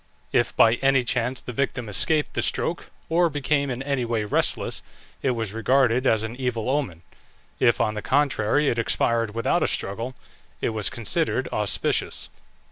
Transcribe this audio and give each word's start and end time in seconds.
If 0.31 0.55
by 0.55 0.77
any 0.81 1.03
chance 1.03 1.41
the 1.41 1.51
victim 1.53 1.87
escaped 1.87 2.33
the 2.33 2.41
stroke, 2.41 2.89
or 3.07 3.29
became 3.29 3.69
in 3.69 3.83
any 3.83 4.03
way 4.03 4.23
restless, 4.25 4.81
it 5.21 5.29
was 5.37 5.53
regarded 5.53 6.07
as 6.07 6.23
an 6.23 6.35
evil 6.37 6.71
omen; 6.71 7.03
if, 7.59 7.79
on 7.79 7.93
the 7.93 8.01
contrary, 8.01 8.67
it 8.67 8.79
expired 8.79 9.35
without 9.35 9.61
a 9.61 9.67
struggle, 9.67 10.15
it 10.59 10.69
was 10.69 10.89
considered 10.89 11.47
auspicious. 11.51 12.31